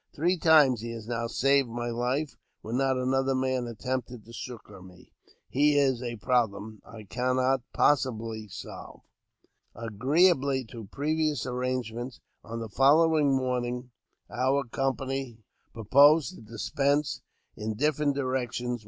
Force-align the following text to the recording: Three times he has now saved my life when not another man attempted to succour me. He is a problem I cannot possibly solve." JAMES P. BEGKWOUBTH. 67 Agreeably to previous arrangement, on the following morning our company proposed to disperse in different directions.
Three 0.15 0.35
times 0.39 0.81
he 0.81 0.93
has 0.93 1.07
now 1.07 1.27
saved 1.27 1.69
my 1.69 1.91
life 1.91 2.35
when 2.61 2.75
not 2.75 2.97
another 2.97 3.35
man 3.35 3.67
attempted 3.67 4.25
to 4.25 4.33
succour 4.33 4.81
me. 4.81 5.11
He 5.47 5.77
is 5.77 6.01
a 6.01 6.15
problem 6.15 6.81
I 6.83 7.03
cannot 7.03 7.61
possibly 7.71 8.47
solve." 8.47 9.01
JAMES 9.03 9.03
P. 9.03 9.09
BEGKWOUBTH. 9.45 9.91
67 9.91 9.93
Agreeably 9.93 10.65
to 10.71 10.83
previous 10.87 11.45
arrangement, 11.45 12.19
on 12.43 12.59
the 12.59 12.69
following 12.69 13.37
morning 13.37 13.91
our 14.31 14.63
company 14.63 15.43
proposed 15.71 16.33
to 16.33 16.41
disperse 16.41 17.21
in 17.55 17.75
different 17.75 18.15
directions. 18.15 18.79